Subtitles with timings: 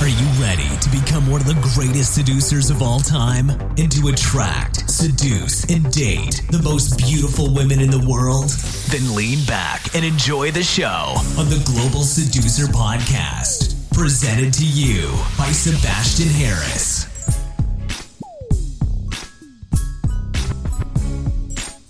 [0.00, 3.48] Are you ready to become one of the greatest seducers of all time?
[3.78, 8.50] And to attract, seduce, and date the most beautiful women in the world?
[8.90, 15.08] Then lean back and enjoy the show on the Global Seducer Podcast, presented to you
[15.38, 17.06] by Sebastian Harris.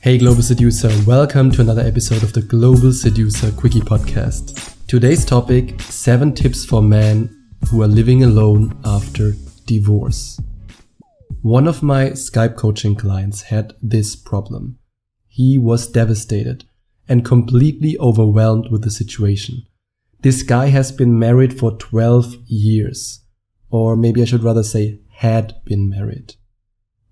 [0.01, 4.77] Hey, Global Seducer, welcome to another episode of the Global Seducer Quickie Podcast.
[4.87, 9.33] Today's topic 7 tips for men who are living alone after
[9.67, 10.41] divorce.
[11.43, 14.79] One of my Skype coaching clients had this problem.
[15.29, 16.65] He was devastated
[17.09, 19.63] and completely overwhelmed with the situation.
[20.21, 23.21] This guy has been married for 12 years.
[23.71, 26.35] Or maybe I should rather say had been married.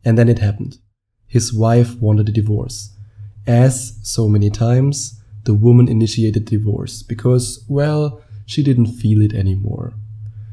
[0.04, 0.78] And then it happened.
[1.26, 2.96] His wife wanted a divorce.
[3.46, 9.94] As so many times, the woman initiated divorce because, well, she didn't feel it anymore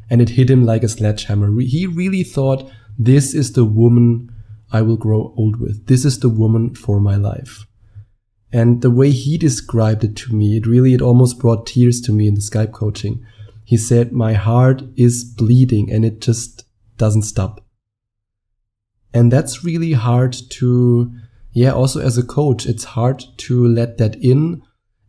[0.10, 1.52] and it hit him like a sledgehammer.
[1.62, 4.30] He really thought, this is the woman
[4.72, 5.88] I will grow old with.
[5.88, 7.66] This is the woman for my life.
[8.52, 12.12] And the way he described it to me, it really, it almost brought tears to
[12.12, 13.24] me in the Skype coaching.
[13.64, 16.66] He said, my heart is bleeding and it just
[16.98, 17.64] doesn't stop.
[19.14, 21.12] And that's really hard to,
[21.52, 24.64] yeah, also as a coach, it's hard to let that in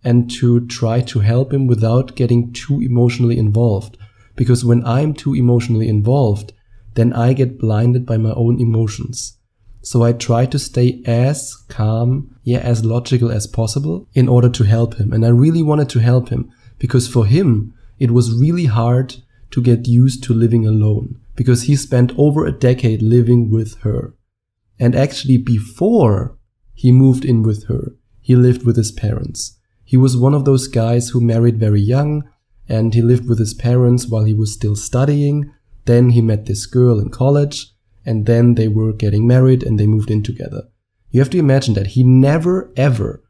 [0.05, 3.97] and to try to help him without getting too emotionally involved.
[4.41, 6.55] Because when I'm too emotionally involved,
[6.95, 9.37] then I get blinded by my own emotions.
[9.83, 14.65] So I try to stay as calm, yeah, as logical as possible in order to
[14.65, 15.13] help him.
[15.13, 19.17] And I really wanted to help him because for him, it was really hard
[19.51, 24.15] to get used to living alone because he spent over a decade living with her.
[24.79, 26.39] And actually before
[26.73, 29.59] he moved in with her, he lived with his parents.
[29.85, 32.25] He was one of those guys who married very young,
[32.71, 35.53] and he lived with his parents while he was still studying.
[35.87, 37.73] Then he met this girl in college
[38.07, 40.62] and then they were getting married and they moved in together.
[41.11, 43.25] You have to imagine that he never ever,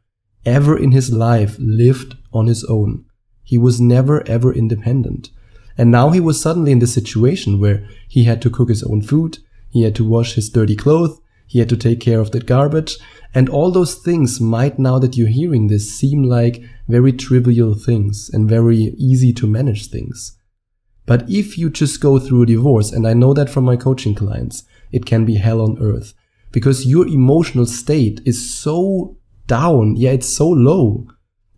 [0.45, 3.05] ever in his life lived on his own.
[3.43, 5.31] He was never ever independent.
[5.77, 9.01] And now he was suddenly in this situation where he had to cook his own
[9.01, 9.39] food,
[9.69, 11.19] he had to wash his dirty clothes,
[11.51, 12.97] he had to take care of the garbage,
[13.33, 18.29] and all those things might now that you're hearing this seem like very trivial things
[18.31, 20.37] and very easy to manage things.
[21.05, 24.15] But if you just go through a divorce, and I know that from my coaching
[24.15, 24.63] clients,
[24.93, 26.13] it can be hell on earth
[26.53, 29.97] because your emotional state is so down.
[29.97, 31.05] Yeah, it's so low.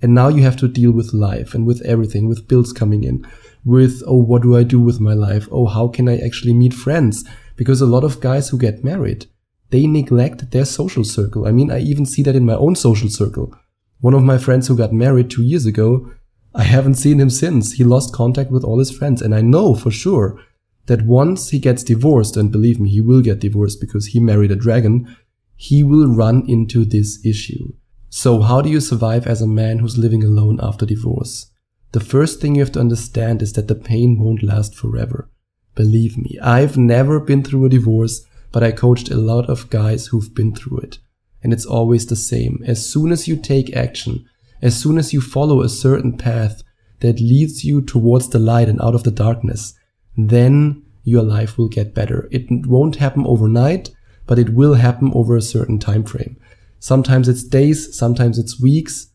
[0.01, 3.27] And now you have to deal with life and with everything, with bills coming in,
[3.63, 5.47] with, oh, what do I do with my life?
[5.51, 7.23] Oh, how can I actually meet friends?
[7.55, 9.27] Because a lot of guys who get married,
[9.73, 11.47] they neglect their social circle.
[11.47, 13.55] I mean, I even see that in my own social circle.
[14.01, 16.11] One of my friends who got married two years ago,
[16.53, 17.71] I haven't seen him since.
[17.71, 19.19] He lost contact with all his friends.
[19.19, 20.39] And I know for sure
[20.85, 24.51] that once he gets divorced, and believe me, he will get divorced because he married
[24.51, 25.17] a dragon,
[25.55, 27.73] he will run into this issue.
[28.11, 31.47] So how do you survive as a man who's living alone after divorce?
[31.93, 35.31] The first thing you have to understand is that the pain won't last forever.
[35.73, 38.23] Believe me, I've never been through a divorce,
[38.53, 40.99] but I coached a lot of guys who've been through it
[41.43, 42.63] and it's always the same.
[42.65, 44.25] As soon as you take action,
[44.61, 46.63] as soon as you follow a certain path
[47.01, 49.73] that leads you towards the light and out of the darkness,
[50.15, 52.29] then your life will get better.
[52.31, 53.89] It won't happen overnight,
[54.25, 56.37] but it will happen over a certain time frame.
[56.79, 59.07] Sometimes it's days, sometimes it's weeks,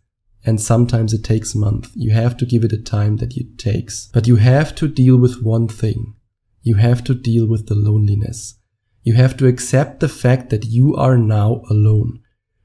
[0.44, 1.90] and sometimes it takes months.
[1.94, 4.10] You have to give it a time that it takes.
[4.12, 6.14] But you have to deal with one thing.
[6.62, 8.58] You have to deal with the loneliness.
[9.08, 12.20] You have to accept the fact that you are now alone.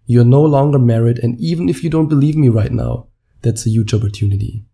[0.06, 3.08] You're no longer married, and even if you don't believe me right now,
[3.42, 4.66] that's a huge opportunity.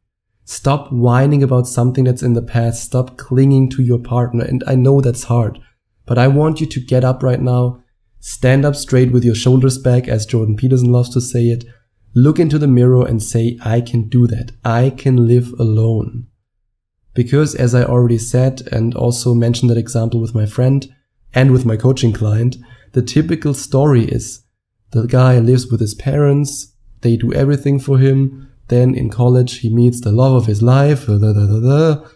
[0.46, 2.84] Stop whining about something that's in the past.
[2.84, 4.44] Stop clinging to your partner.
[4.44, 5.59] And I know that's hard,
[6.08, 7.84] but I want you to get up right now,
[8.19, 11.66] stand up straight with your shoulders back, as Jordan Peterson loves to say it.
[12.16, 14.53] Look into the mirror and say, I can do that.
[14.66, 16.25] I can live alone.
[17.13, 20.91] Because as I already said and also mentioned that example with my friend,
[21.34, 22.58] and with my coaching client,
[22.93, 24.43] the typical story is
[24.91, 29.70] the guy lives with his parents, they do everything for him, then in college he
[29.70, 32.08] meets the love of his life, uh, da, da, da,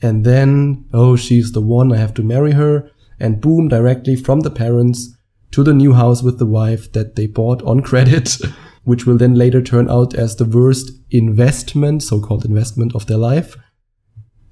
[0.00, 2.90] and then, oh, she's the one, I have to marry her,
[3.20, 5.16] and boom, directly from the parents
[5.52, 8.36] to the new house with the wife that they bought on credit,
[8.84, 13.56] which will then later turn out as the worst investment, so-called investment of their life.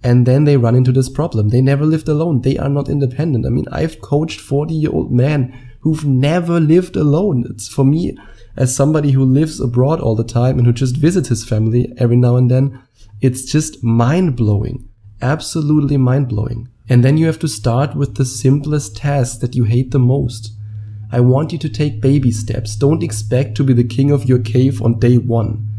[0.03, 1.49] And then they run into this problem.
[1.49, 2.41] They never lived alone.
[2.41, 3.47] They are not independent.
[3.47, 7.45] I mean, I've coached 40 year old men who've never lived alone.
[7.51, 8.17] It's for me,
[8.57, 12.17] as somebody who lives abroad all the time and who just visits his family every
[12.17, 12.81] now and then,
[13.21, 14.89] it's just mind blowing.
[15.23, 16.69] Absolutely mind blowing.
[16.89, 20.53] And then you have to start with the simplest task that you hate the most.
[21.13, 22.77] I want you to take baby steps.
[22.77, 25.70] Don't expect to be the king of your cave on day one.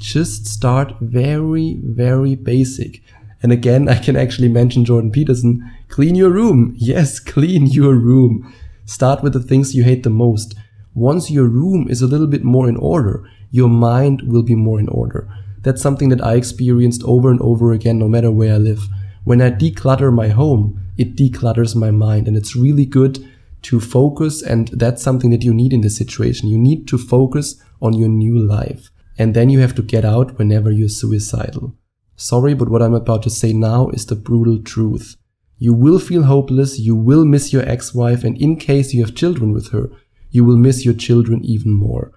[0.00, 3.02] Just start very, very basic.
[3.42, 5.70] And again, I can actually mention Jordan Peterson.
[5.88, 6.74] Clean your room.
[6.76, 8.52] Yes, clean your room.
[8.86, 10.54] Start with the things you hate the most.
[10.94, 14.80] Once your room is a little bit more in order, your mind will be more
[14.80, 15.28] in order.
[15.62, 18.80] That's something that I experienced over and over again, no matter where I live.
[19.24, 23.24] When I declutter my home, it declutters my mind and it's really good
[23.62, 24.42] to focus.
[24.42, 26.48] And that's something that you need in this situation.
[26.48, 28.90] You need to focus on your new life.
[29.20, 31.76] And then you have to get out whenever you're suicidal.
[32.16, 35.14] Sorry, but what I'm about to say now is the brutal truth.
[35.58, 39.52] You will feel hopeless, you will miss your ex-wife, and in case you have children
[39.52, 39.90] with her,
[40.30, 42.12] you will miss your children even more.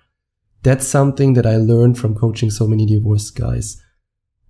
[0.61, 3.81] That's something that I learned from coaching so many divorced guys.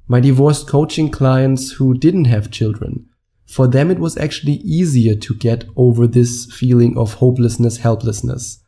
[0.07, 3.07] My divorced coaching clients who didn't have children,
[3.47, 8.59] for them it was actually easier to get over this feeling of hopelessness, helplessness.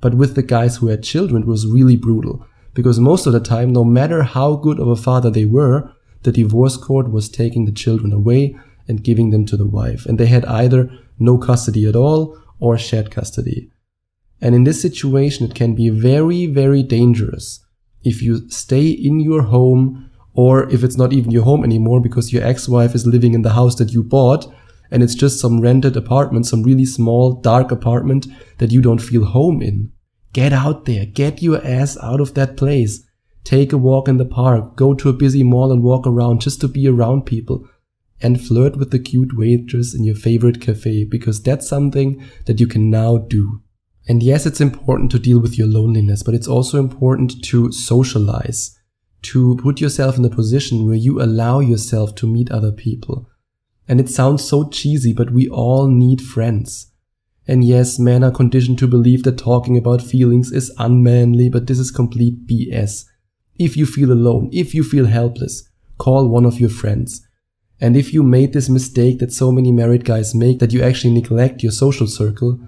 [0.00, 3.40] But with the guys who had children, it was really brutal because most of the
[3.40, 5.90] time, no matter how good of a father they were,
[6.24, 8.56] the divorce court was taking the children away
[8.88, 10.04] and giving them to the wife.
[10.06, 13.70] And they had either no custody at all or shared custody.
[14.40, 17.64] And in this situation, it can be very, very dangerous
[18.02, 22.32] if you stay in your home or if it's not even your home anymore because
[22.32, 24.52] your ex-wife is living in the house that you bought
[24.90, 28.26] and it's just some rented apartment, some really small, dark apartment
[28.58, 29.90] that you don't feel home in.
[30.34, 31.06] Get out there.
[31.06, 33.02] Get your ass out of that place.
[33.44, 36.60] Take a walk in the park, go to a busy mall and walk around just
[36.62, 37.68] to be around people
[38.20, 42.66] and flirt with the cute waitress in your favorite cafe because that's something that you
[42.66, 43.62] can now do.
[44.08, 48.76] And yes, it's important to deal with your loneliness, but it's also important to socialize,
[49.22, 53.30] to put yourself in a position where you allow yourself to meet other people.
[53.86, 56.90] And it sounds so cheesy, but we all need friends.
[57.46, 61.78] And yes, men are conditioned to believe that talking about feelings is unmanly, but this
[61.78, 63.04] is complete BS.
[63.56, 65.68] If you feel alone, if you feel helpless,
[65.98, 67.26] call one of your friends.
[67.80, 71.12] And if you made this mistake that so many married guys make that you actually
[71.12, 72.58] neglect your social circle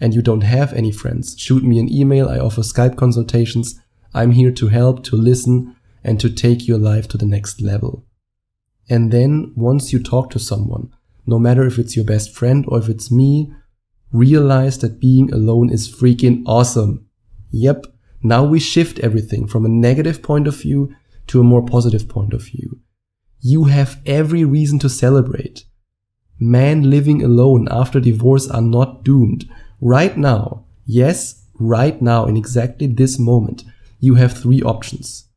[0.00, 2.28] and you don't have any friends, shoot me an email.
[2.28, 3.80] I offer Skype consultations.
[4.12, 8.04] I'm here to help, to listen, and to take your life to the next level.
[8.88, 10.90] And then once you talk to someone,
[11.26, 13.52] no matter if it's your best friend or if it's me,
[14.12, 17.06] realize that being alone is freaking awesome.
[17.50, 17.86] Yep,
[18.22, 20.94] now we shift everything from a negative point of view
[21.28, 22.80] to a more positive point of view.
[23.40, 25.64] You have every reason to celebrate.
[26.38, 29.48] Men living alone after divorce are not doomed.
[29.80, 33.64] Right now, yes, right now, in exactly this moment,
[34.00, 35.28] you have three options.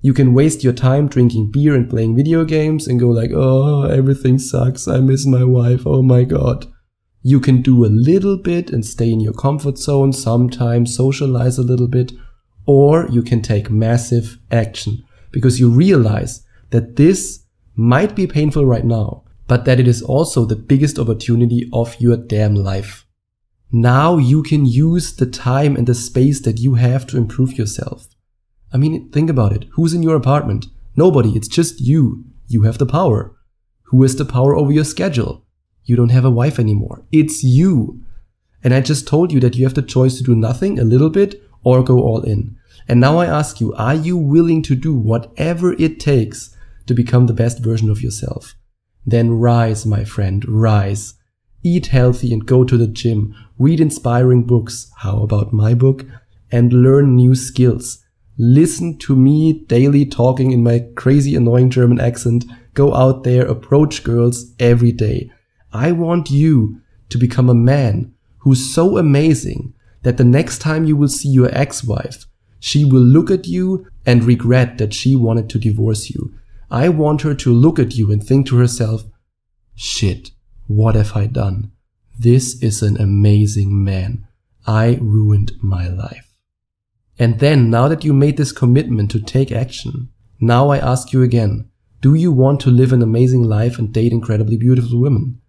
[0.00, 3.82] You can waste your time drinking beer and playing video games and go like, oh,
[3.84, 4.88] everything sucks.
[4.88, 5.86] I miss my wife.
[5.86, 6.66] Oh my god.
[7.22, 11.62] You can do a little bit and stay in your comfort zone, sometimes socialize a
[11.62, 12.12] little bit,
[12.66, 18.84] or you can take massive action because you realize that this might be painful right
[18.84, 23.06] now, but that it is also the biggest opportunity of your damn life.
[23.70, 28.08] Now you can use the time and the space that you have to improve yourself.
[28.72, 29.66] I mean, think about it.
[29.72, 30.66] Who's in your apartment?
[30.96, 31.30] Nobody.
[31.30, 32.24] It's just you.
[32.48, 33.36] You have the power.
[33.84, 35.41] Who has the power over your schedule?
[35.84, 37.02] You don't have a wife anymore.
[37.10, 38.02] It's you.
[38.62, 41.10] And I just told you that you have the choice to do nothing, a little
[41.10, 42.56] bit, or go all in.
[42.88, 47.26] And now I ask you, are you willing to do whatever it takes to become
[47.26, 48.54] the best version of yourself?
[49.04, 51.14] Then rise, my friend, rise.
[51.64, 53.34] Eat healthy and go to the gym.
[53.58, 54.90] Read inspiring books.
[54.98, 56.04] How about my book?
[56.50, 58.04] And learn new skills.
[58.38, 62.44] Listen to me daily talking in my crazy annoying German accent.
[62.74, 65.30] Go out there, approach girls every day.
[65.72, 70.96] I want you to become a man who's so amazing that the next time you
[70.96, 72.26] will see your ex-wife,
[72.58, 76.34] she will look at you and regret that she wanted to divorce you.
[76.70, 79.04] I want her to look at you and think to herself,
[79.74, 80.30] shit,
[80.66, 81.72] what have I done?
[82.18, 84.26] This is an amazing man.
[84.66, 86.32] I ruined my life.
[87.18, 90.08] And then, now that you made this commitment to take action,
[90.40, 91.68] now I ask you again,
[92.00, 95.41] do you want to live an amazing life and date incredibly beautiful women?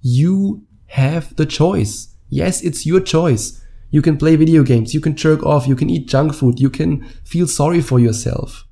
[0.00, 2.14] You have the choice.
[2.28, 3.64] Yes, it's your choice.
[3.90, 6.68] You can play video games, you can jerk off, you can eat junk food, you
[6.68, 8.66] can feel sorry for yourself.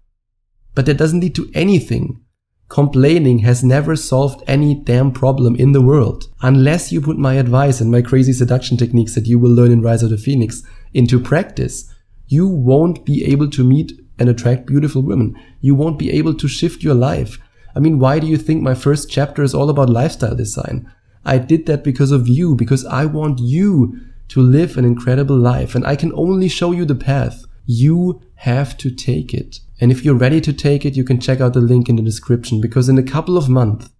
[0.74, 2.20] But that doesn't lead to anything.
[2.68, 6.24] Complaining has never solved any damn problem in the world.
[6.42, 9.80] Unless you put my advice and my crazy seduction techniques that you will learn in
[9.80, 11.90] Rise of the Phoenix into practice,
[12.26, 15.34] you won't be able to meet and attract beautiful women.
[15.60, 17.38] You won't be able to shift your life.
[17.74, 20.92] I mean, why do you think my first chapter is all about lifestyle design?
[21.26, 25.74] I did that because of you, because I want you to live an incredible life
[25.74, 27.44] and I can only show you the path.
[27.66, 29.58] You have to take it.
[29.80, 32.02] And if you're ready to take it, you can check out the link in the
[32.02, 33.90] description because in a couple of months,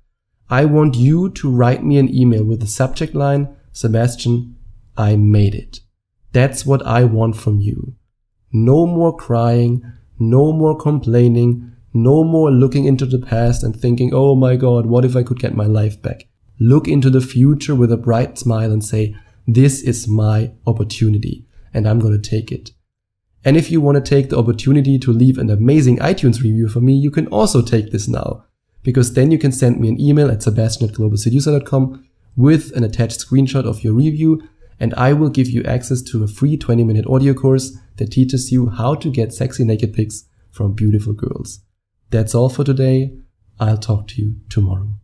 [0.48, 4.56] I want you to write me an email with the subject line, Sebastian,
[4.96, 5.80] I made it.
[6.32, 7.96] That's what I want from you.
[8.52, 9.82] No more crying,
[10.18, 15.04] no more complaining, no more looking into the past and thinking, oh my god, what
[15.04, 16.28] if I could get my life back?
[16.58, 19.14] Look into the future with a bright smile and say,
[19.46, 22.72] this is my opportunity and I'm going to take it.
[23.44, 26.80] And if you want to take the opportunity to leave an amazing iTunes review for
[26.80, 28.44] me, you can also take this now.
[28.82, 30.90] Because then you can send me an email at sebastian
[32.36, 34.42] with an attached screenshot of your review,
[34.80, 38.50] and I will give you access to a free 20 minute audio course that teaches
[38.50, 41.60] you how to get sexy naked pics from beautiful girls.
[42.10, 43.16] That's all for today.
[43.60, 44.98] I'll talk to you tomorrow.